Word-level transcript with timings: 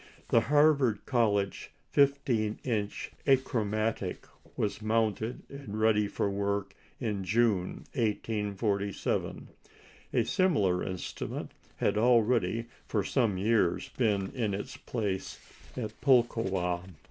The 0.29 0.41
Harvard 0.49 1.05
College 1.05 1.69
15 1.91 2.57
inch 2.63 3.11
achromatic 3.27 4.25
was 4.57 4.81
mounted 4.81 5.43
and 5.47 5.79
ready 5.79 6.07
for 6.07 6.27
work 6.27 6.73
in 6.99 7.23
June, 7.23 7.83
1847. 7.93 9.49
A 10.11 10.23
similar 10.23 10.83
instrument 10.83 11.51
had 11.75 11.99
already 11.99 12.65
for 12.87 13.03
some 13.03 13.37
years 13.37 13.89
been 13.89 14.31
in 14.31 14.55
its 14.55 14.75
place 14.75 15.37
at 15.77 15.91
Pulkowa. 16.01 16.83